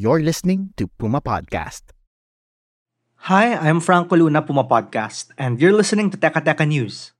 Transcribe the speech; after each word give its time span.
You're 0.00 0.24
listening 0.24 0.72
to 0.80 0.88
Puma 0.88 1.20
Podcast. 1.20 1.92
Hi, 3.28 3.52
I'm 3.52 3.84
Franco 3.84 4.16
Luna, 4.16 4.40
Puma 4.40 4.64
Podcast, 4.64 5.28
and 5.36 5.60
you're 5.60 5.76
listening 5.76 6.08
to 6.08 6.16
Teka 6.16 6.40
Teka 6.40 6.64
News. 6.64 7.12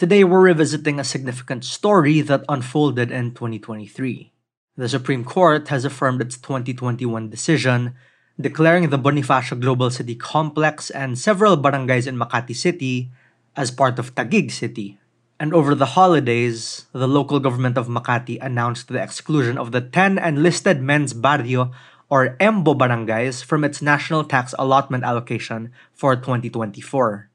Today 0.00 0.24
we're 0.24 0.40
revisiting 0.40 0.96
a 0.96 1.04
significant 1.04 1.68
story 1.68 2.24
that 2.24 2.48
unfolded 2.48 3.12
in 3.12 3.36
2023. 3.36 4.32
The 4.80 4.88
Supreme 4.88 5.20
Court 5.20 5.68
has 5.68 5.84
affirmed 5.84 6.24
its 6.24 6.40
2021 6.40 7.28
decision 7.28 7.92
declaring 8.40 8.88
the 8.88 8.96
Bonifacio 8.96 9.60
Global 9.60 9.92
City 9.92 10.16
Complex 10.16 10.88
and 10.88 11.20
several 11.20 11.60
barangays 11.60 12.08
in 12.08 12.16
Makati 12.16 12.56
City 12.56 13.12
as 13.52 13.68
part 13.68 14.00
of 14.00 14.16
Taguig 14.16 14.48
City. 14.48 14.96
And 15.38 15.52
over 15.52 15.74
the 15.74 15.92
holidays, 15.92 16.86
the 16.96 17.06
local 17.06 17.38
government 17.38 17.76
of 17.76 17.86
Makati 17.86 18.40
announced 18.40 18.88
the 18.88 18.96
exclusion 19.02 19.58
of 19.58 19.72
the 19.72 19.82
10 19.84 20.16
enlisted 20.16 20.80
men's 20.80 21.12
barrio 21.12 21.70
or 22.10 22.36
EMBO 22.40 22.74
barangays 22.74 23.44
from 23.44 23.64
its 23.64 23.82
national 23.82 24.24
tax 24.24 24.54
allotment 24.58 25.04
allocation 25.04 25.72
for 25.92 26.16
2024. 26.16 27.28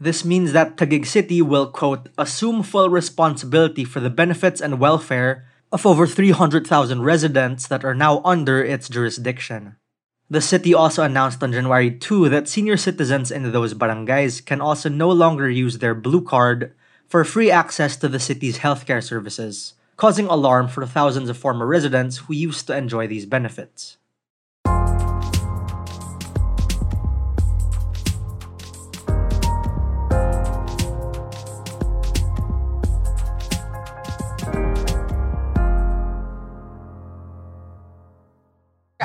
This 0.00 0.24
means 0.24 0.52
that 0.52 0.76
Taguig 0.76 1.06
City 1.06 1.42
will, 1.42 1.66
quote, 1.66 2.08
assume 2.16 2.62
full 2.62 2.88
responsibility 2.88 3.84
for 3.84 4.00
the 4.00 4.10
benefits 4.10 4.60
and 4.60 4.78
welfare 4.78 5.44
of 5.72 5.84
over 5.84 6.06
300,000 6.06 7.02
residents 7.02 7.66
that 7.66 7.84
are 7.84 7.94
now 7.94 8.22
under 8.24 8.62
its 8.62 8.88
jurisdiction. 8.88 9.76
The 10.30 10.40
city 10.40 10.74
also 10.74 11.02
announced 11.02 11.42
on 11.42 11.52
January 11.52 11.90
2 11.90 12.28
that 12.28 12.48
senior 12.48 12.76
citizens 12.76 13.30
in 13.30 13.50
those 13.50 13.74
barangays 13.74 14.44
can 14.44 14.60
also 14.60 14.88
no 14.88 15.10
longer 15.10 15.48
use 15.48 15.78
their 15.78 15.94
blue 15.94 16.22
card 16.22 16.74
for 17.08 17.24
free 17.24 17.50
access 17.50 17.96
to 17.96 18.08
the 18.08 18.20
city's 18.20 18.58
healthcare 18.58 19.02
services, 19.02 19.74
causing 19.96 20.26
alarm 20.26 20.68
for 20.68 20.84
thousands 20.84 21.28
of 21.30 21.38
former 21.38 21.66
residents 21.66 22.18
who 22.18 22.34
used 22.34 22.66
to 22.66 22.76
enjoy 22.76 23.06
these 23.06 23.24
benefits. 23.24 23.96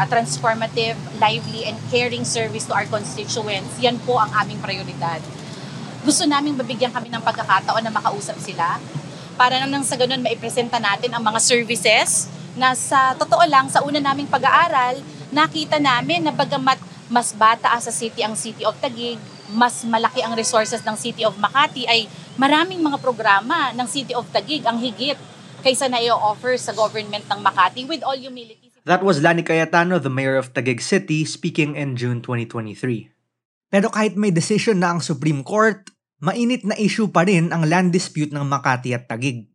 A 0.03 0.05
transformative, 0.05 0.99
lively, 1.23 1.63
and 1.63 1.79
caring 1.87 2.27
service 2.27 2.67
to 2.67 2.75
our 2.75 2.83
constituents, 2.91 3.79
yan 3.79 3.95
po 4.03 4.19
ang 4.19 4.27
aming 4.43 4.59
prioridad. 4.59 5.23
Gusto 6.03 6.27
namin 6.27 6.59
mabigyan 6.59 6.91
kami 6.91 7.07
ng 7.07 7.23
pagkakataon 7.23 7.79
na 7.79 7.87
makausap 7.87 8.35
sila 8.43 8.83
para 9.39 9.63
nang 9.63 9.87
sa 9.87 9.95
ganun 9.95 10.19
maipresenta 10.19 10.75
natin 10.77 11.15
ang 11.15 11.23
mga 11.23 11.39
services 11.39 12.27
na 12.59 12.75
sa 12.75 13.15
totoo 13.15 13.47
lang, 13.47 13.71
sa 13.71 13.79
una 13.81 13.97
naming 14.03 14.27
pag-aaral, 14.27 14.99
nakita 15.31 15.79
namin 15.79 16.27
na 16.27 16.35
bagamat 16.35 16.77
mas 17.07 17.31
bata 17.31 17.71
sa 17.79 17.89
city 17.89 18.21
ang 18.21 18.35
City 18.35 18.67
of 18.67 18.75
Taguig, 18.83 19.17
mas 19.55 19.87
malaki 19.87 20.19
ang 20.19 20.35
resources 20.35 20.83
ng 20.83 20.97
City 20.99 21.23
of 21.23 21.39
Makati 21.39 21.87
ay 21.87 22.11
maraming 22.35 22.83
mga 22.83 22.99
programa 22.99 23.71
ng 23.71 23.87
City 23.87 24.11
of 24.11 24.27
Taguig 24.29 24.67
ang 24.67 24.77
higit 24.81 25.17
kaysa 25.63 25.87
na 25.87 26.03
i-offer 26.03 26.59
sa 26.59 26.75
government 26.75 27.23
ng 27.23 27.39
Makati 27.39 27.87
with 27.87 28.03
all 28.03 28.17
humility. 28.17 28.72
That 28.83 28.99
was 28.99 29.23
Lani 29.23 29.47
Cayetano, 29.47 29.95
the 29.95 30.11
mayor 30.11 30.35
of 30.35 30.51
Taguig 30.51 30.83
City, 30.83 31.23
speaking 31.23 31.79
in 31.79 31.95
June 31.95 32.19
2023. 32.19 33.07
Pero 33.71 33.87
kahit 33.87 34.19
may 34.19 34.27
decision 34.27 34.83
na 34.83 34.91
ang 34.91 34.99
Supreme 34.99 35.39
Court, 35.39 35.87
mainit 36.19 36.67
na 36.67 36.75
issue 36.75 37.07
pa 37.07 37.23
rin 37.23 37.55
ang 37.55 37.63
land 37.63 37.95
dispute 37.95 38.35
ng 38.35 38.43
Makati 38.43 38.91
at 38.91 39.07
Taguig. 39.07 39.47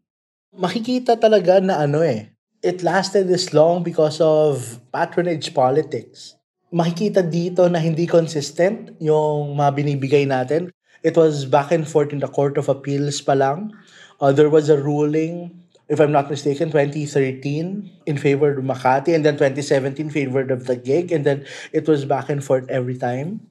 Makikita 0.56 1.20
talaga 1.20 1.60
na 1.60 1.76
ano 1.76 2.00
eh, 2.00 2.32
it 2.64 2.80
lasted 2.80 3.28
this 3.28 3.52
long 3.52 3.84
because 3.84 4.16
of 4.16 4.80
patronage 4.96 5.52
politics. 5.52 6.40
Makikita 6.72 7.20
dito 7.20 7.68
na 7.68 7.84
hindi 7.84 8.08
consistent 8.08 8.96
yung 8.96 9.60
mga 9.60 9.70
binibigay 9.76 10.24
natin. 10.24 10.72
It 11.04 11.20
was 11.20 11.44
back 11.44 11.68
and 11.68 11.84
forth 11.84 12.16
in 12.16 12.24
the 12.24 12.32
Court 12.32 12.56
of 12.56 12.72
Appeals 12.72 13.20
pa 13.20 13.36
lang. 13.36 13.76
Uh, 14.24 14.32
there 14.32 14.48
was 14.48 14.72
a 14.72 14.80
ruling 14.80 15.52
if 15.88 16.00
I'm 16.00 16.12
not 16.12 16.30
mistaken, 16.30 16.70
2013 16.70 18.04
in 18.06 18.18
favor 18.18 18.58
of 18.58 18.64
Makati, 18.64 19.14
and 19.14 19.24
then 19.24 19.34
2017 19.34 20.10
favored 20.10 20.50
of 20.50 20.66
the 20.66 20.76
gig, 20.76 21.10
and 21.10 21.24
then 21.24 21.46
it 21.72 21.88
was 21.88 22.04
back 22.04 22.28
and 22.28 22.44
forth 22.44 22.68
every 22.68 22.96
time. 22.96 23.48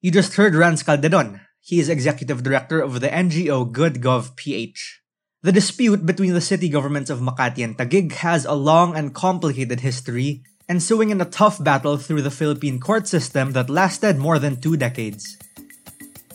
You 0.00 0.10
just 0.10 0.34
heard 0.34 0.54
Rans 0.54 0.82
Calderon. 0.82 1.40
He 1.60 1.80
is 1.80 1.88
executive 1.88 2.42
director 2.42 2.80
of 2.80 3.00
the 3.00 3.08
NGO 3.08 3.70
GoodGov 3.70 4.36
PH. 4.36 5.02
The 5.42 5.52
dispute 5.52 6.06
between 6.06 6.32
the 6.32 6.40
city 6.40 6.68
governments 6.68 7.10
of 7.10 7.20
Makati 7.20 7.62
and 7.62 7.76
Taguig 7.76 8.12
has 8.24 8.44
a 8.44 8.54
long 8.54 8.96
and 8.96 9.14
complicated 9.14 9.80
history, 9.80 10.44
ensuing 10.68 11.10
in 11.10 11.20
a 11.20 11.24
tough 11.28 11.62
battle 11.62 11.98
through 11.98 12.22
the 12.22 12.30
Philippine 12.30 12.80
court 12.80 13.06
system 13.06 13.52
that 13.52 13.70
lasted 13.70 14.16
more 14.16 14.38
than 14.38 14.60
two 14.60 14.76
decades. 14.76 15.36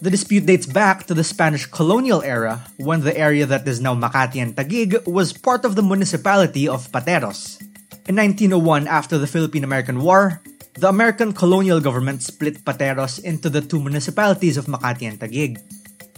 The 0.01 0.09
dispute 0.09 0.49
dates 0.49 0.65
back 0.65 1.05
to 1.05 1.13
the 1.13 1.23
Spanish 1.23 1.69
colonial 1.69 2.25
era 2.25 2.65
when 2.81 3.05
the 3.05 3.13
area 3.13 3.45
that 3.45 3.67
is 3.67 3.77
now 3.77 3.93
Makati 3.93 4.41
and 4.41 4.57
Taguig 4.57 5.05
was 5.05 5.29
part 5.29 5.61
of 5.63 5.77
the 5.77 5.85
municipality 5.85 6.67
of 6.67 6.89
Pateros. 6.89 7.61
In 8.09 8.17
1901, 8.17 8.89
after 8.89 9.19
the 9.21 9.29
Philippine 9.29 9.63
American 9.63 10.01
War, 10.01 10.41
the 10.73 10.89
American 10.89 11.33
colonial 11.33 11.79
government 11.79 12.23
split 12.23 12.65
Pateros 12.65 13.21
into 13.21 13.47
the 13.47 13.61
two 13.61 13.77
municipalities 13.77 14.57
of 14.57 14.65
Makati 14.65 15.05
and 15.05 15.19
Taguig. 15.21 15.61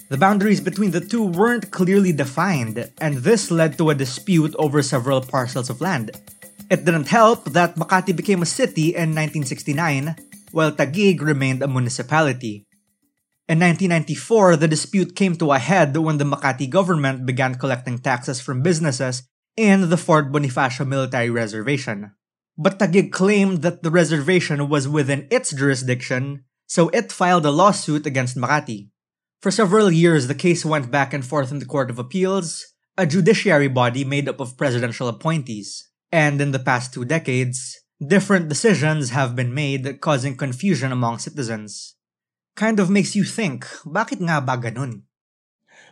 The 0.08 0.16
boundaries 0.16 0.64
between 0.64 0.92
the 0.92 1.04
two 1.04 1.28
weren't 1.28 1.72
clearly 1.72 2.14
defined, 2.14 2.90
and 3.02 3.18
this 3.18 3.52
led 3.52 3.78
to 3.80 3.90
a 3.90 4.00
dispute 4.00 4.56
over 4.56 4.82
several 4.82 5.20
parcels 5.20 5.70
of 5.70 5.82
land. 5.82 6.16
It 6.72 6.86
didn't 6.88 7.12
help 7.12 7.52
that 7.52 7.76
Makati 7.76 8.16
became 8.16 8.44
a 8.44 8.48
city 8.48 8.96
in 8.96 9.12
1969, 9.12 10.16
while 10.56 10.72
Taguig 10.72 11.20
remained 11.20 11.62
a 11.62 11.68
municipality. 11.68 12.64
In 13.46 13.60
1994, 13.60 14.56
the 14.56 14.70
dispute 14.70 15.18
came 15.18 15.36
to 15.36 15.52
a 15.52 15.60
head 15.60 15.98
when 15.98 16.18
the 16.18 16.24
Makati 16.24 16.70
government 16.70 17.26
began 17.26 17.56
collecting 17.56 18.00
taxes 18.00 18.40
from 18.40 18.64
businesses 18.64 19.24
in 19.58 19.90
the 19.90 19.98
Fort 19.98 20.32
Bonifacio 20.32 20.88
Military 20.88 21.30
Reservation. 21.30 22.14
But 22.58 22.80
Taguig 22.80 23.12
claimed 23.12 23.62
that 23.62 23.84
the 23.84 23.92
reservation 23.92 24.70
was 24.70 24.88
within 24.88 25.28
its 25.30 25.52
jurisdiction, 25.52 26.46
so 26.68 26.88
it 26.90 27.12
filed 27.12 27.46
a 27.46 27.52
lawsuit 27.52 28.06
against 28.06 28.38
Makati. 28.38 28.88
For 29.42 29.52
several 29.52 29.92
years, 29.92 30.28
the 30.28 30.36
case 30.36 30.64
went 30.64 30.90
back 30.90 31.14
and 31.14 31.26
forth 31.26 31.52
in 31.52 31.60
the 31.60 31.66
Court 31.66 31.90
of 31.90 32.00
Appeals, 32.00 32.64
a 32.98 33.06
judiciary 33.06 33.68
body 33.68 34.06
made 34.06 34.30
up 34.30 34.40
of 34.40 34.56
presidential 34.56 35.10
appointees. 35.10 35.90
And 36.14 36.40
in 36.40 36.52
the 36.52 36.60
past 36.60 36.94
two 36.94 37.04
decades, 37.04 37.78
different 38.00 38.48
decisions 38.48 39.10
have 39.10 39.36
been 39.36 39.54
made 39.54 40.00
causing 40.00 40.38
confusion 40.38 40.94
among 40.94 41.20
citizens. 41.20 41.96
Kind 42.54 42.78
of 42.80 42.90
makes 42.90 43.18
you 43.18 43.26
think, 43.26 43.66
bakit 43.86 44.22
nga 44.22 44.38
ba 44.42 44.58
ganun? 44.58 45.02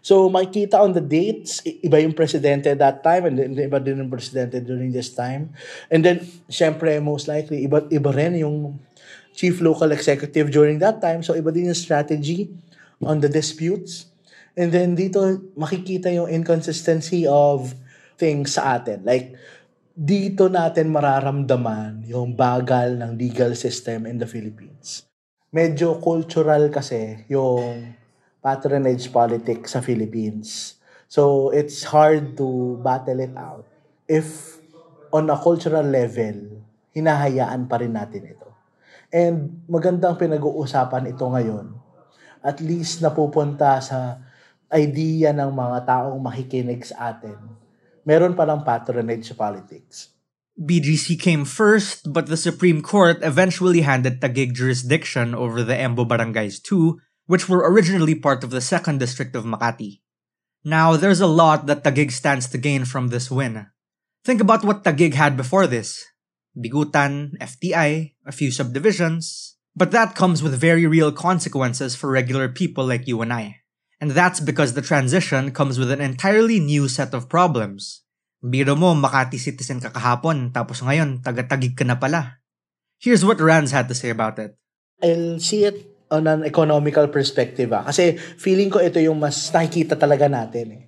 So 0.01 0.29
makikita 0.33 0.81
on 0.81 0.97
the 0.97 1.01
dates, 1.01 1.61
iba 1.61 2.01
yung 2.01 2.17
presidente 2.17 2.73
that 2.73 3.05
time 3.05 3.29
and 3.29 3.38
then 3.38 3.53
iba 3.53 3.77
din 3.77 4.01
yung 4.01 4.09
presidente 4.09 4.57
during 4.61 4.89
this 4.89 5.13
time. 5.13 5.53
And 5.94 6.01
then, 6.01 6.25
syempre, 6.49 6.97
most 6.97 7.29
likely, 7.29 7.69
iba, 7.69 7.85
iba 7.85 8.09
rin 8.09 8.41
yung 8.41 8.81
chief 9.37 9.61
local 9.61 9.93
executive 9.93 10.49
during 10.49 10.81
that 10.81 11.02
time. 11.05 11.22
So 11.22 11.37
iba 11.37 11.53
din 11.53 11.69
yung 11.69 11.78
strategy 11.78 12.49
on 12.97 13.22
the 13.22 13.29
disputes. 13.29 14.09
And 14.57 14.73
then 14.73 14.97
dito, 14.97 15.22
makikita 15.53 16.09
yung 16.09 16.34
inconsistency 16.34 17.29
of 17.29 17.78
things 18.17 18.57
sa 18.57 18.81
atin. 18.81 19.05
Like, 19.05 19.37
dito 19.93 20.49
natin 20.49 20.90
mararamdaman 20.90 22.09
yung 22.09 22.34
bagal 22.34 22.97
ng 22.97 23.22
legal 23.22 23.53
system 23.53 24.09
in 24.09 24.17
the 24.17 24.25
Philippines 24.25 25.10
medyo 25.52 26.00
cultural 26.00 26.72
kasi 26.72 27.28
yung 27.28 27.92
patronage 28.40 29.12
politics 29.12 29.76
sa 29.76 29.84
Philippines. 29.84 30.80
So, 31.12 31.52
it's 31.52 31.84
hard 31.84 32.40
to 32.40 32.80
battle 32.80 33.20
it 33.20 33.36
out 33.36 33.68
if 34.12 34.59
on 35.12 35.32
a 35.32 35.36
cultural 35.40 35.84
level, 35.84 36.64
hinahayaan 36.92 37.68
pa 37.68 37.80
rin 37.80 37.96
natin 37.96 38.28
ito. 38.28 38.48
And 39.12 39.68
magandang 39.68 40.16
pinag-uusapan 40.16 41.12
ito 41.12 41.24
ngayon. 41.28 41.76
At 42.44 42.64
least 42.64 43.03
napupunta 43.03 43.80
sa 43.84 44.20
idea 44.72 45.36
ng 45.36 45.52
mga 45.52 45.78
taong 45.84 46.20
makikinig 46.20 46.88
sa 46.88 47.12
atin. 47.12 47.36
Meron 48.08 48.36
pa 48.36 48.48
ng 48.48 48.64
patronage 48.64 49.36
politics. 49.36 50.12
BGC 50.59 51.20
came 51.20 51.46
first, 51.46 52.12
but 52.12 52.28
the 52.28 52.38
Supreme 52.38 52.82
Court 52.82 53.20
eventually 53.22 53.82
handed 53.82 54.20
Taguig 54.20 54.53
jurisdiction 54.53 55.34
over 55.34 55.64
the 55.64 55.74
Embo 55.74 56.08
barangays 56.08 56.62
too, 56.62 57.00
which 57.26 57.48
were 57.48 57.70
originally 57.70 58.16
part 58.16 58.44
of 58.44 58.50
the 58.50 58.59
2nd 58.59 59.00
District 59.00 59.36
of 59.36 59.46
Makati. 59.46 60.02
Now, 60.64 60.96
there's 60.96 61.22
a 61.22 61.28
lot 61.28 61.66
that 61.66 61.84
Taguig 61.84 62.12
stands 62.12 62.48
to 62.50 62.58
gain 62.58 62.86
from 62.86 63.08
this 63.08 63.32
win. 63.32 63.68
Think 64.24 64.42
about 64.42 64.64
what 64.64 64.84
Taguig 64.84 65.16
had 65.16 65.36
before 65.36 65.66
this. 65.66 66.06
Bigutan, 66.56 67.38
FTI, 67.40 68.14
a 68.26 68.32
few 68.32 68.52
subdivisions. 68.52 69.58
But 69.76 69.92
that 69.92 70.16
comes 70.16 70.44
with 70.44 70.59
very 70.59 70.86
real 70.86 71.12
consequences 71.12 71.96
for 71.96 72.12
regular 72.12 72.50
people 72.50 72.86
like 72.86 73.08
you 73.08 73.22
and 73.22 73.32
I. 73.32 73.62
And 74.02 74.12
that's 74.12 74.40
because 74.40 74.74
the 74.74 74.82
transition 74.82 75.52
comes 75.52 75.80
with 75.80 75.92
an 75.92 76.02
entirely 76.02 76.59
new 76.59 76.88
set 76.88 77.14
of 77.14 77.30
problems. 77.30 78.03
Biro 78.41 78.73
mo, 78.73 78.97
Makati 78.97 79.38
citizen 79.38 79.78
ka 79.78 79.93
kahapon, 79.93 80.49
tapos 80.49 80.82
ngayon, 80.82 81.22
taga-tagig 81.22 81.78
ka 81.78 81.85
na 81.85 82.02
pala. 82.02 82.41
Here's 82.97 83.22
what 83.22 83.38
Rands 83.38 83.70
had 83.70 83.85
to 83.85 83.93
say 83.93 84.09
about 84.09 84.41
it. 84.41 84.58
I'll 84.97 85.38
see 85.38 85.66
it 85.66 85.85
on 86.09 86.26
an 86.26 86.41
economical 86.41 87.05
perspective. 87.14 87.70
Ah. 87.70 87.85
Kasi 87.85 88.17
feeling 88.17 88.73
ko 88.73 88.82
ito 88.82 88.97
yung 88.97 89.22
mas 89.22 89.38
nakikita 89.53 89.93
talaga 89.93 90.26
natin. 90.26 90.73
Eh. 90.73 90.84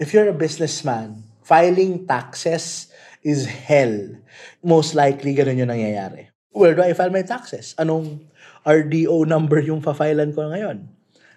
If 0.00 0.16
you're 0.16 0.28
a 0.28 0.36
businessman, 0.36 1.20
filing 1.44 2.08
taxes 2.08 2.88
is 3.20 3.44
hell. 3.44 4.16
Most 4.64 4.96
likely, 4.96 5.36
ganun 5.36 5.60
yung 5.60 5.72
nangyayari. 5.72 6.32
Where 6.56 6.72
do 6.72 6.80
I 6.80 6.96
file 6.96 7.12
my 7.12 7.24
taxes? 7.24 7.76
Anong 7.76 8.24
RDO 8.64 9.28
number 9.28 9.60
yung 9.60 9.84
fa-filean 9.84 10.34
ko 10.34 10.48
ngayon? 10.48 10.88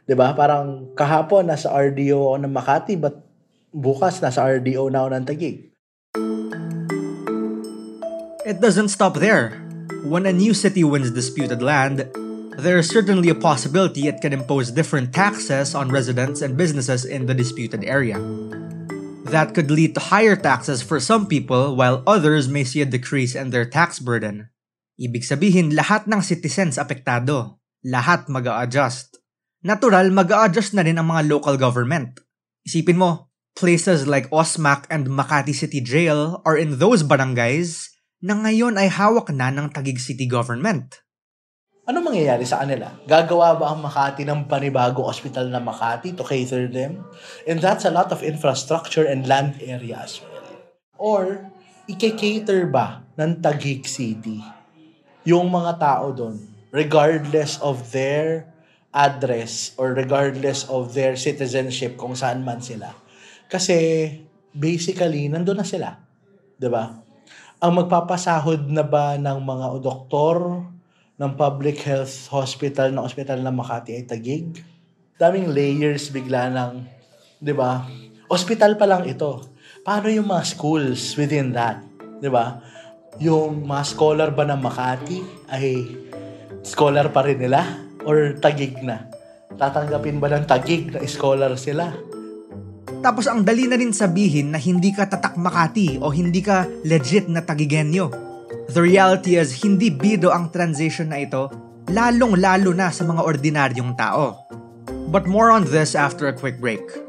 'Di 0.10 0.18
ba? 0.18 0.34
Parang 0.34 0.96
kahapon 0.98 1.46
nasa 1.46 1.70
RDO 1.70 2.34
ako 2.34 2.38
ng 2.42 2.54
Makati 2.56 2.98
but 2.98 3.29
bukas 3.74 4.22
nasa 4.22 4.46
RDO 4.46 4.90
na 4.90 5.06
ako 5.06 5.10
ng 5.14 5.26
Taguig. 5.26 5.58
It 8.50 8.58
doesn't 8.64 8.90
stop 8.90 9.22
there. 9.22 9.62
When 10.08 10.26
a 10.26 10.34
new 10.34 10.56
city 10.58 10.82
wins 10.82 11.12
disputed 11.12 11.62
land, 11.62 12.08
there 12.58 12.80
is 12.80 12.90
certainly 12.90 13.30
a 13.30 13.38
possibility 13.38 14.08
it 14.08 14.24
can 14.24 14.34
impose 14.34 14.72
different 14.72 15.14
taxes 15.14 15.76
on 15.76 15.94
residents 15.94 16.42
and 16.42 16.58
businesses 16.58 17.06
in 17.06 17.28
the 17.28 17.36
disputed 17.38 17.86
area. 17.86 18.18
That 19.30 19.54
could 19.54 19.70
lead 19.70 19.94
to 19.94 20.10
higher 20.10 20.34
taxes 20.34 20.82
for 20.82 20.98
some 20.98 21.30
people 21.30 21.78
while 21.78 22.02
others 22.10 22.50
may 22.50 22.66
see 22.66 22.82
a 22.82 22.90
decrease 22.90 23.38
in 23.38 23.54
their 23.54 23.70
tax 23.70 24.02
burden. 24.02 24.50
Ibig 24.98 25.22
sabihin, 25.22 25.78
lahat 25.78 26.10
ng 26.10 26.20
citizens 26.26 26.82
apektado. 26.82 27.62
Lahat 27.86 28.28
mag 28.28 28.50
adjust 28.50 29.20
Natural, 29.60 30.08
mag 30.08 30.32
adjust 30.32 30.72
na 30.72 30.88
rin 30.88 30.96
ang 30.96 31.12
mga 31.12 31.28
local 31.28 31.60
government. 31.60 32.16
Isipin 32.64 32.96
mo, 32.96 33.29
places 33.60 34.08
like 34.08 34.32
Osmac 34.32 34.88
and 34.88 35.12
Makati 35.12 35.52
City 35.52 35.84
Jail 35.84 36.40
are 36.48 36.56
in 36.56 36.80
those 36.80 37.04
barangays 37.04 37.92
na 38.24 38.40
ngayon 38.40 38.80
ay 38.80 38.88
hawak 38.88 39.36
na 39.36 39.52
ng 39.52 39.76
Tagig 39.76 40.00
City 40.00 40.24
Government. 40.24 41.04
Ano 41.84 42.00
mangyayari 42.00 42.48
sa 42.48 42.64
kanila? 42.64 42.96
Gagawa 43.04 43.60
ba 43.60 43.76
ang 43.76 43.84
Makati 43.84 44.24
ng 44.24 44.48
panibagong 44.48 45.12
ospital 45.12 45.52
na 45.52 45.60
Makati 45.60 46.16
to 46.16 46.24
cater 46.24 46.72
them? 46.72 47.04
And 47.44 47.60
that's 47.60 47.84
a 47.84 47.92
lot 47.92 48.16
of 48.16 48.24
infrastructure 48.24 49.04
and 49.04 49.28
land 49.28 49.60
area 49.60 50.08
as. 50.08 50.24
Or, 50.96 51.52
ike-cater 51.90 52.72
ba 52.72 53.04
ng 53.20 53.44
Tagig 53.44 53.84
City 53.84 54.40
yung 55.28 55.52
mga 55.52 55.84
tao 55.84 56.16
doon 56.16 56.40
regardless 56.72 57.60
of 57.60 57.92
their 57.92 58.48
address 58.96 59.76
or 59.76 59.92
regardless 59.92 60.64
of 60.72 60.96
their 60.96 61.20
citizenship 61.20 62.00
kung 62.00 62.16
saan 62.16 62.48
man 62.48 62.64
sila. 62.64 62.96
Kasi 63.50 64.06
basically, 64.54 65.26
nandun 65.26 65.58
na 65.58 65.66
sila. 65.66 65.98
'Di 66.62 66.70
ba? 66.70 67.02
Ang 67.60 67.72
magpapasahod 67.84 68.70
na 68.70 68.86
ba 68.86 69.18
ng 69.18 69.42
mga 69.42 69.68
doktor 69.82 70.64
ng 71.20 71.32
public 71.36 71.84
health 71.84 72.32
hospital 72.32 72.94
ng 72.94 73.04
ospital 73.04 73.42
ng 73.42 73.52
Makati 73.52 73.98
ay 73.98 74.06
tagig? 74.08 74.64
Daming 75.20 75.52
layers 75.52 76.14
bigla 76.14 76.48
ng, 76.54 76.86
'di 77.42 77.52
ba? 77.58 77.84
Hospital 78.30 78.78
pa 78.78 78.86
lang 78.86 79.10
ito. 79.10 79.50
Paano 79.82 80.08
yung 80.14 80.30
mga 80.30 80.46
schools 80.46 81.18
within 81.18 81.52
that? 81.52 81.82
'Di 82.22 82.30
ba? 82.30 82.62
Yung 83.18 83.66
mga 83.66 83.84
scholar 83.84 84.30
ba 84.30 84.46
ng 84.46 84.62
Makati 84.62 85.20
ay 85.50 85.90
scholar 86.62 87.10
pa 87.10 87.26
rin 87.26 87.42
nila 87.42 87.66
or 88.06 88.38
tagig 88.38 88.78
na? 88.86 89.10
Tatanggapin 89.58 90.22
ba 90.22 90.30
ng 90.32 90.46
tagig 90.46 90.94
na 90.94 91.02
scholar 91.10 91.58
sila? 91.58 91.92
Tapos 93.00 93.32
ang 93.32 93.48
dali 93.48 93.64
na 93.64 93.80
rin 93.80 93.96
sabihin 93.96 94.52
na 94.52 94.60
hindi 94.60 94.92
ka 94.92 95.08
tatak 95.08 95.40
Makati 95.40 96.04
o 96.04 96.12
hindi 96.12 96.44
ka 96.44 96.68
legit 96.84 97.32
na 97.32 97.40
tagigenyo. 97.40 98.12
The 98.70 98.84
reality 98.84 99.40
is, 99.40 99.56
hindi 99.64 99.90
bido 99.90 100.30
ang 100.30 100.52
transition 100.52 101.10
na 101.10 101.24
ito, 101.24 101.50
lalong-lalo 101.90 102.76
na 102.76 102.92
sa 102.94 103.08
mga 103.08 103.24
ordinaryong 103.24 103.98
tao. 103.98 104.46
But 105.10 105.26
more 105.26 105.50
on 105.50 105.66
this 105.66 105.98
after 105.98 106.30
a 106.30 106.36
quick 106.36 106.62
break. 106.62 107.09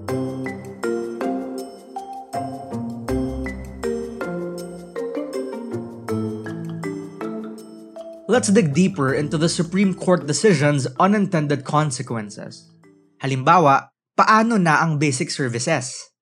Let's 8.31 8.47
dig 8.47 8.71
deeper 8.71 9.11
into 9.11 9.35
the 9.35 9.51
Supreme 9.51 9.91
Court 9.91 10.23
decision's 10.23 10.87
unintended 11.03 11.67
consequences. 11.67 12.63
Halimbawa, 13.19 13.91
paano 14.15 14.55
na 14.55 14.79
ang 14.79 14.95
basic 14.95 15.27
services? 15.27 16.15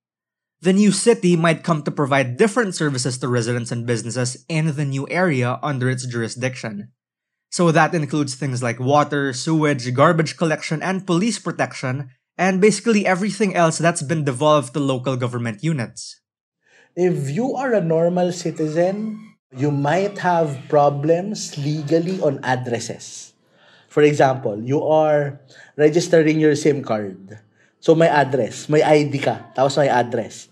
The 0.58 0.74
new 0.74 0.90
city 0.90 1.38
might 1.38 1.62
come 1.62 1.86
to 1.86 1.94
provide 1.94 2.34
different 2.34 2.74
services 2.74 3.22
to 3.22 3.30
residents 3.30 3.70
and 3.70 3.86
businesses 3.86 4.42
in 4.50 4.74
the 4.74 4.90
new 4.90 5.06
area 5.06 5.62
under 5.62 5.86
its 5.86 6.10
jurisdiction. 6.10 6.90
So 7.54 7.70
that 7.70 7.94
includes 7.94 8.34
things 8.34 8.66
like 8.66 8.82
water, 8.82 9.30
sewage, 9.30 9.94
garbage 9.94 10.34
collection, 10.34 10.82
and 10.82 11.06
police 11.06 11.38
protection, 11.38 12.10
and 12.42 12.58
basically 12.58 13.06
everything 13.06 13.54
else 13.54 13.78
that's 13.78 14.02
been 14.02 14.26
devolved 14.26 14.74
to 14.74 14.82
local 14.82 15.14
government 15.14 15.62
units. 15.62 16.18
If 16.98 17.30
you 17.30 17.54
are 17.54 17.78
a 17.78 17.86
normal 17.86 18.34
citizen, 18.34 19.29
you 19.56 19.74
might 19.74 20.18
have 20.22 20.70
problems 20.70 21.58
legally 21.58 22.22
on 22.22 22.38
addresses. 22.46 23.34
For 23.90 24.06
example, 24.06 24.62
you 24.62 24.86
are 24.86 25.42
registering 25.74 26.38
your 26.38 26.54
SIM 26.54 26.86
card. 26.86 27.42
So 27.82 27.96
may 27.96 28.12
address, 28.12 28.70
may 28.70 28.84
ID 28.86 29.18
ka, 29.18 29.50
tapos 29.58 29.82
may 29.82 29.90
address. 29.90 30.52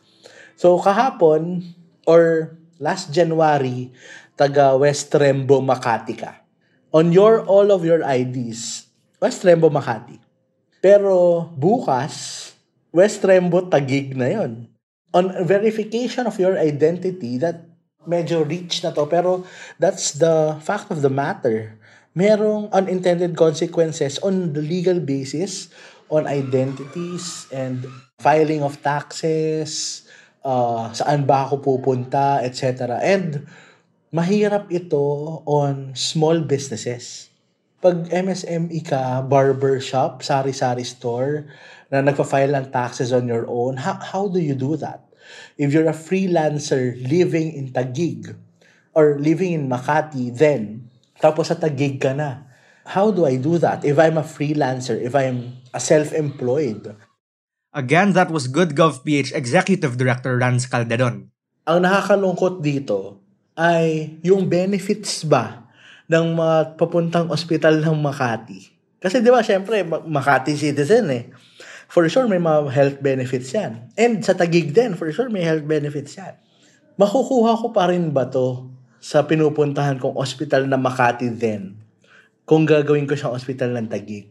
So 0.58 0.82
kahapon 0.82 1.76
or 2.10 2.56
last 2.82 3.14
January, 3.14 3.94
taga 4.34 4.74
West 4.80 5.14
Rembo, 5.14 5.62
Makati 5.62 6.18
ka. 6.18 6.42
On 6.90 7.14
your 7.14 7.46
all 7.46 7.70
of 7.70 7.86
your 7.86 8.02
IDs, 8.02 8.90
West 9.22 9.46
Rembo, 9.46 9.70
Makati. 9.70 10.18
Pero 10.82 11.46
bukas, 11.54 12.50
West 12.90 13.22
Rembo, 13.22 13.70
Tagig 13.70 14.18
na 14.18 14.34
yon. 14.34 14.66
On 15.14 15.30
verification 15.46 16.26
of 16.26 16.40
your 16.42 16.58
identity, 16.58 17.38
that 17.38 17.77
medyo 18.08 18.48
rich 18.48 18.82
na 18.82 18.96
to, 18.96 19.06
pero 19.06 19.44
that's 19.78 20.16
the 20.18 20.56
fact 20.64 20.90
of 20.90 21.04
the 21.04 21.12
matter. 21.12 21.76
Merong 22.18 22.72
unintended 22.74 23.38
consequences 23.38 24.18
on 24.26 24.58
the 24.58 24.64
legal 24.64 24.98
basis 24.98 25.70
on 26.10 26.26
identities 26.26 27.46
and 27.52 27.86
filing 28.18 28.64
of 28.64 28.80
taxes, 28.82 30.04
uh, 30.42 30.90
saan 30.96 31.28
ba 31.28 31.46
ako 31.46 31.62
pupunta, 31.62 32.42
etc. 32.42 32.98
And 33.04 33.46
mahirap 34.16 34.72
ito 34.72 35.44
on 35.44 35.94
small 35.94 36.42
businesses. 36.42 37.30
Pag 37.78 38.10
MSME 38.10 38.82
ka, 38.82 39.22
barber 39.22 39.78
shop, 39.78 40.26
sari-sari 40.26 40.82
store, 40.82 41.46
na 41.94 42.02
nagpa-file 42.02 42.52
ng 42.58 42.68
taxes 42.74 43.14
on 43.14 43.30
your 43.30 43.46
own, 43.46 43.78
how, 43.78 43.96
how 44.02 44.26
do 44.26 44.42
you 44.42 44.58
do 44.58 44.76
that? 44.82 45.07
If 45.58 45.74
you're 45.74 45.90
a 45.90 45.96
freelancer 45.96 46.96
living 47.02 47.54
in 47.54 47.74
Taguig 47.74 48.36
or 48.94 49.18
living 49.18 49.54
in 49.54 49.70
Makati, 49.70 50.34
then, 50.34 50.90
tapos 51.18 51.50
sa 51.50 51.58
Taguig 51.58 52.02
ka 52.02 52.14
na, 52.14 52.46
how 52.88 53.12
do 53.12 53.28
I 53.28 53.36
do 53.36 53.60
that 53.60 53.84
if 53.84 54.00
I'm 54.00 54.16
a 54.16 54.26
freelancer, 54.26 54.96
if 54.96 55.12
I'm 55.12 55.60
a 55.74 55.80
self-employed? 55.80 56.96
Again, 57.76 58.16
that 58.18 58.32
was 58.32 58.48
GoodGov 58.48 59.06
PH 59.06 59.36
Executive 59.36 60.00
Director 60.00 60.34
Rans 60.40 60.66
Calderon. 60.66 61.30
Ang 61.68 61.80
nakakalungkot 61.84 62.64
dito 62.64 63.22
ay 63.60 64.18
yung 64.24 64.48
benefits 64.48 65.28
ba 65.28 65.68
ng 66.08 66.34
mga 66.34 66.80
papuntang 66.80 67.28
ospital 67.28 67.84
ng 67.84 67.98
Makati. 68.00 68.72
Kasi 68.98 69.22
di 69.22 69.30
ba, 69.30 69.44
syempre, 69.44 69.84
Makati 69.86 70.56
citizen 70.56 71.12
eh. 71.12 71.30
For 71.88 72.04
sure, 72.12 72.28
may 72.28 72.40
mga 72.40 72.72
health 72.72 72.98
benefits 73.00 73.52
yan. 73.56 73.92
And 73.96 74.20
sa 74.20 74.36
Tagig 74.36 74.76
din, 74.76 75.00
for 75.00 75.08
sure, 75.12 75.32
may 75.32 75.44
health 75.44 75.64
benefits 75.64 76.20
yan. 76.20 76.36
Makukuha 77.00 77.56
ko 77.64 77.72
pa 77.72 77.88
rin 77.88 78.12
ba 78.12 78.28
to 78.28 78.68
sa 79.00 79.24
pinupuntahan 79.24 79.96
kong 80.02 80.20
ospital 80.20 80.68
na 80.68 80.76
Makati 80.76 81.32
din 81.32 81.80
kung 82.44 82.68
gagawin 82.68 83.08
ko 83.08 83.16
siyang 83.16 83.36
ospital 83.36 83.72
ng 83.76 83.88
Tagig? 83.88 84.28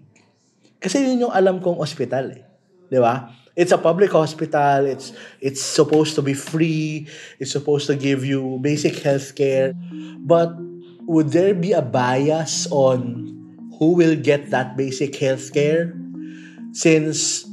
Kasi 0.77 1.01
yun 1.01 1.29
yung 1.29 1.35
alam 1.35 1.65
kong 1.65 1.81
ospital 1.81 2.37
eh. 2.37 2.45
Di 2.93 3.01
ba? 3.01 3.33
It's 3.57 3.73
a 3.73 3.81
public 3.81 4.13
hospital. 4.13 4.85
It's 4.85 5.17
it's 5.41 5.65
supposed 5.65 6.13
to 6.21 6.23
be 6.23 6.37
free. 6.37 7.09
It's 7.41 7.57
supposed 7.57 7.89
to 7.89 7.97
give 7.97 8.21
you 8.21 8.61
basic 8.61 9.01
health 9.01 9.33
care. 9.33 9.73
But 10.21 10.53
would 11.09 11.33
there 11.33 11.57
be 11.57 11.73
a 11.73 11.81
bias 11.81 12.69
on 12.69 13.33
who 13.81 13.97
will 13.97 14.13
get 14.13 14.53
that 14.53 14.77
basic 14.77 15.17
healthcare 15.17 15.97
since 16.77 17.49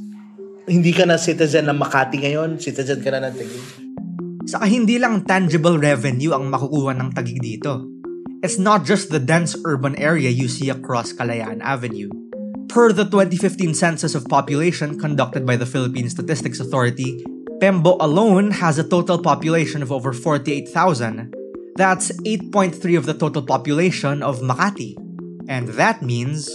hindi 0.68 0.92
ka 0.92 1.08
na 1.08 1.16
citizen 1.16 1.72
ng 1.72 1.80
Makati 1.80 2.20
ngayon, 2.20 2.60
citizen 2.60 3.00
ka 3.00 3.08
na 3.08 3.24
ng 3.24 3.34
Taguig? 3.40 3.64
Saka 4.44 4.68
hindi 4.68 5.00
lang 5.00 5.24
tangible 5.24 5.80
revenue 5.80 6.36
ang 6.36 6.52
makukuha 6.52 6.92
ng 7.00 7.16
Tagig 7.16 7.40
dito. 7.40 7.88
It's 8.44 8.60
not 8.60 8.84
just 8.84 9.08
the 9.08 9.20
dense 9.20 9.56
urban 9.64 9.96
area 9.96 10.28
you 10.28 10.52
see 10.52 10.68
across 10.68 11.16
Kalayaan 11.16 11.64
Avenue. 11.64 12.12
Per 12.68 12.92
the 12.92 13.08
2015 13.08 13.72
census 13.72 14.12
of 14.12 14.28
population 14.28 15.00
conducted 15.00 15.48
by 15.48 15.56
the 15.56 15.64
Philippine 15.64 16.12
Statistics 16.12 16.60
Authority, 16.60 17.24
Pembo 17.64 17.96
alone 18.04 18.52
has 18.60 18.76
a 18.76 18.84
total 18.84 19.16
population 19.16 19.80
of 19.80 19.88
over 19.88 20.12
48,000 20.12 21.32
That's 21.74 22.14
8.3 22.22 22.78
of 22.94 23.02
the 23.02 23.18
total 23.18 23.42
population 23.42 24.22
of 24.22 24.38
Makati. 24.38 24.94
And 25.50 25.74
that 25.74 26.06
means... 26.06 26.46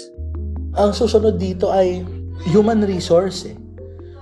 Ang 0.80 0.96
susunod 0.96 1.36
dito 1.36 1.76
ay 1.76 2.08
human 2.48 2.80
resource 2.88 3.52
eh. 3.52 3.58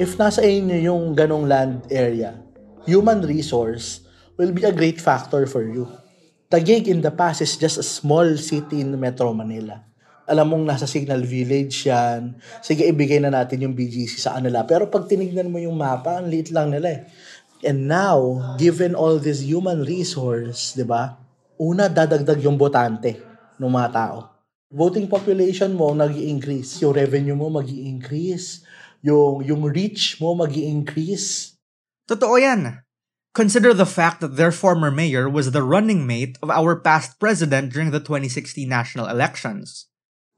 If 0.02 0.18
nasa 0.18 0.42
inyo 0.42 0.90
yung 0.90 1.14
ganong 1.14 1.46
land 1.46 1.86
area, 1.94 2.38
human 2.90 3.22
resource 3.22 4.06
will 4.38 4.54
be 4.54 4.66
a 4.66 4.74
great 4.74 4.98
factor 4.98 5.46
for 5.46 5.66
you. 5.66 5.86
Taguig 6.48 6.88
in 6.88 7.04
the 7.04 7.12
past 7.12 7.44
is 7.44 7.60
just 7.60 7.78
a 7.78 7.86
small 7.86 8.26
city 8.40 8.82
in 8.82 8.94
Metro 8.98 9.34
Manila. 9.36 9.84
Alam 10.28 10.54
mong 10.54 10.66
nasa 10.70 10.88
Signal 10.88 11.24
Village 11.24 11.88
yan. 11.88 12.36
Sige, 12.60 12.84
ibigay 12.88 13.20
na 13.20 13.32
natin 13.32 13.64
yung 13.64 13.76
BGC 13.76 14.20
sa 14.20 14.36
kanila. 14.40 14.64
Pero 14.68 14.88
pag 14.92 15.08
tinignan 15.08 15.48
mo 15.48 15.60
yung 15.60 15.76
mapa, 15.76 16.20
ang 16.20 16.28
liit 16.28 16.52
lang 16.52 16.72
nila 16.72 16.88
eh. 16.88 17.02
And 17.66 17.90
now, 17.90 18.54
given 18.62 18.94
all 18.94 19.18
this 19.18 19.42
human 19.42 19.82
resource, 19.82 20.78
di 20.78 20.86
ba? 20.86 21.18
Una, 21.58 21.90
dadagdag 21.90 22.38
yung 22.44 22.54
botante 22.54 23.18
ng 23.58 23.72
mga 23.72 23.90
tao. 23.90 24.37
Voting 24.68 25.08
population 25.08 25.74
mo 25.76 25.96
nag 25.96 26.12
increase 26.16 26.84
yung 26.84 26.92
revenue 26.92 27.40
mo 27.40 27.48
mag 27.48 27.68
increase 27.72 28.68
yung, 29.00 29.40
yung 29.46 29.64
reach 29.64 30.20
mo 30.20 30.36
mag 30.36 30.52
increase 30.52 31.56
Totoo 32.08 32.40
yan. 32.40 32.84
Consider 33.36 33.76
the 33.76 33.88
fact 33.88 34.24
that 34.24 34.40
their 34.40 34.52
former 34.52 34.90
mayor 34.90 35.28
was 35.28 35.52
the 35.52 35.64
running 35.64 36.08
mate 36.08 36.40
of 36.40 36.48
our 36.48 36.76
past 36.80 37.20
president 37.20 37.72
during 37.72 37.92
the 37.92 38.00
2016 38.00 38.64
national 38.68 39.08
elections 39.08 39.88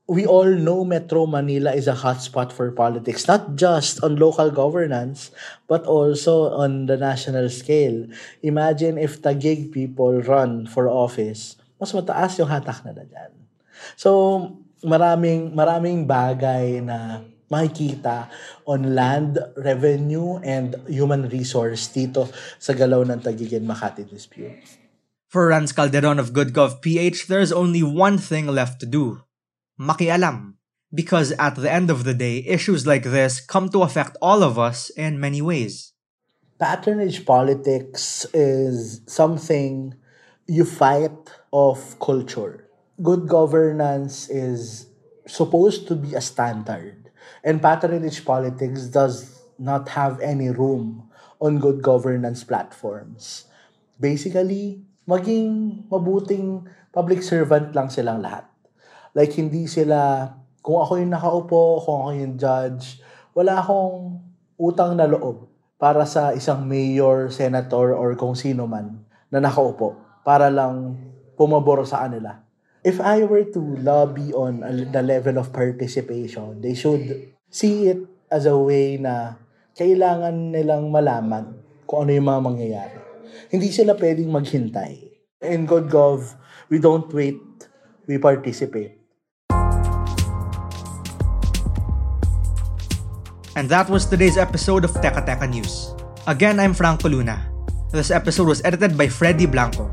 we 0.10 0.26
all 0.26 0.50
know 0.50 0.82
Metro 0.82 1.30
Manila 1.30 1.70
is 1.78 1.86
a 1.86 1.94
hotspot 1.94 2.50
for 2.50 2.74
politics, 2.74 3.30
not 3.30 3.54
just 3.54 4.02
on 4.02 4.18
local 4.18 4.50
governance, 4.50 5.30
but 5.70 5.86
also 5.86 6.50
on 6.50 6.90
the 6.90 6.98
national 6.98 7.48
scale. 7.54 8.10
Imagine 8.42 8.98
if 8.98 9.22
Taguig 9.22 9.70
people 9.70 10.18
run 10.26 10.66
for 10.66 10.90
office, 10.90 11.62
mas 11.78 11.94
mataas 11.94 12.42
yung 12.42 12.50
hatak 12.50 12.82
na 12.82 12.98
dyan. 12.98 13.32
So, 13.96 14.46
maraming, 14.84 15.56
maraming 15.56 16.08
bagay 16.08 16.84
na 16.84 17.24
makikita 17.50 18.30
on 18.70 18.94
land 18.94 19.42
revenue 19.58 20.38
and 20.46 20.78
human 20.86 21.26
resource 21.28 21.90
dito 21.90 22.30
sa 22.62 22.78
galaw 22.78 23.02
ng 23.10 23.20
Taguig 23.26 23.58
and 23.58 23.66
Makati 23.66 24.06
dispute. 24.06 24.62
For 25.30 25.50
Rans 25.54 25.74
Calderon 25.74 26.18
of 26.18 26.34
GoodGov 26.34 26.82
PH, 26.82 27.30
there's 27.30 27.54
only 27.54 27.82
one 27.86 28.18
thing 28.18 28.50
left 28.50 28.82
to 28.82 28.88
do 28.90 29.22
makialam. 29.80 30.56
Because 30.94 31.32
at 31.38 31.56
the 31.56 31.70
end 31.70 31.90
of 31.90 32.04
the 32.04 32.18
day, 32.18 32.42
issues 32.46 32.88
like 32.88 33.04
this 33.04 33.40
come 33.40 33.70
to 33.70 33.86
affect 33.86 34.18
all 34.22 34.42
of 34.42 34.58
us 34.58 34.90
in 34.98 35.20
many 35.20 35.42
ways. 35.42 35.94
Patronage 36.58 37.26
politics 37.26 38.26
is 38.34 39.02
something 39.06 39.94
you 40.48 40.66
fight 40.66 41.14
of 41.54 41.78
culture. 42.02 42.69
Good 43.00 43.32
governance 43.32 44.28
is 44.28 44.92
supposed 45.24 45.88
to 45.88 45.96
be 45.96 46.20
a 46.20 46.22
standard. 46.22 47.08
And 47.48 47.64
patronage 47.64 48.28
politics 48.28 48.92
does 48.92 49.40
not 49.56 49.88
have 49.96 50.20
any 50.20 50.52
room 50.52 51.08
on 51.40 51.64
good 51.64 51.80
governance 51.80 52.44
platforms. 52.44 53.48
Basically, 53.96 54.84
maging 55.08 55.88
mabuting 55.88 56.68
public 56.92 57.24
servant 57.24 57.72
lang 57.72 57.88
silang 57.88 58.20
lahat. 58.20 58.44
Like, 59.16 59.32
hindi 59.40 59.64
sila, 59.72 60.30
kung 60.60 60.84
ako 60.84 61.00
yung 61.00 61.16
nakaupo, 61.16 61.80
kung 61.80 61.98
ako 62.04 62.12
yung 62.20 62.36
judge, 62.36 63.00
wala 63.32 63.64
akong 63.64 64.20
utang 64.60 65.00
na 65.00 65.08
loob 65.08 65.48
para 65.80 66.04
sa 66.04 66.36
isang 66.36 66.68
mayor, 66.68 67.32
senator, 67.32 67.96
or 67.96 68.12
kung 68.20 68.36
sino 68.36 68.68
man 68.68 69.08
na 69.32 69.40
nakaupo 69.40 69.96
para 70.28 70.52
lang 70.52 71.00
pumabor 71.40 71.88
sa 71.88 72.04
kanila. 72.04 72.49
If 72.80 73.04
I 73.04 73.28
were 73.28 73.44
to 73.44 73.60
lobby 73.84 74.32
on 74.32 74.64
the 74.64 75.04
level 75.04 75.36
of 75.36 75.52
participation, 75.52 76.64
they 76.64 76.72
should 76.80 77.28
see 77.52 77.92
it 77.92 78.00
as 78.32 78.48
a 78.48 78.56
way 78.56 78.96
na 78.96 79.36
kailangan 79.76 80.56
nilang 80.56 80.88
malaman 80.88 81.60
kung 81.84 82.08
ano 82.08 82.16
yung 82.16 82.32
mga 82.32 82.40
mangyayari. 82.40 83.00
Hindi 83.52 83.76
sila 83.76 84.00
pwedeng 84.00 84.32
maghintay. 84.32 84.96
In 85.44 85.68
GodGov, 85.68 86.40
we 86.72 86.80
don't 86.80 87.12
wait, 87.12 87.44
we 88.08 88.16
participate. 88.16 88.96
And 93.60 93.68
that 93.68 93.92
was 93.92 94.08
today's 94.08 94.40
episode 94.40 94.88
of 94.88 94.96
Teka 95.04 95.28
Teka 95.28 95.52
News. 95.52 95.92
Again, 96.32 96.64
I'm 96.64 96.72
Franco 96.72 97.12
Luna. 97.12 97.44
This 97.92 98.08
episode 98.08 98.48
was 98.48 98.64
edited 98.64 98.96
by 98.96 99.12
Freddy 99.12 99.52
Blanco. 99.52 99.92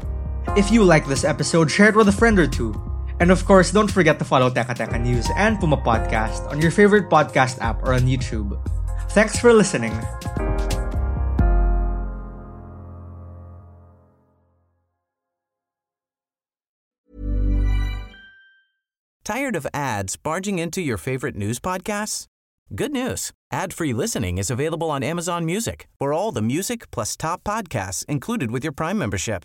If 0.56 0.70
you 0.70 0.84
like 0.84 1.06
this 1.06 1.22
episode, 1.22 1.70
share 1.70 1.90
it 1.90 1.94
with 1.94 2.08
a 2.08 2.12
friend 2.12 2.38
or 2.38 2.46
two. 2.46 2.72
And 3.20 3.30
of 3.30 3.44
course, 3.44 3.72
don't 3.72 3.90
forget 3.90 4.18
to 4.20 4.24
follow 4.24 4.48
Teka 4.48 4.72
Teka 4.72 4.98
News 4.98 5.28
and 5.36 5.60
Puma 5.60 5.76
Podcast 5.76 6.48
on 6.48 6.62
your 6.62 6.70
favorite 6.70 7.10
podcast 7.10 7.60
app 7.60 7.82
or 7.82 7.92
on 7.92 8.08
YouTube. 8.08 8.56
Thanks 9.10 9.38
for 9.38 9.52
listening. 9.52 9.92
Tired 19.24 19.56
of 19.56 19.66
ads 19.74 20.16
barging 20.16 20.58
into 20.58 20.80
your 20.80 20.96
favorite 20.96 21.36
news 21.36 21.60
podcasts? 21.60 22.28
Good 22.74 22.92
news. 22.92 23.32
Ad-free 23.52 23.92
listening 23.92 24.38
is 24.38 24.50
available 24.50 24.90
on 24.90 25.02
Amazon 25.02 25.44
Music 25.44 25.86
for 25.98 26.14
all 26.14 26.32
the 26.32 26.40
music 26.40 26.90
plus 26.90 27.14
top 27.14 27.44
podcasts 27.44 28.06
included 28.06 28.50
with 28.50 28.64
your 28.64 28.72
Prime 28.72 28.96
membership. 28.96 29.44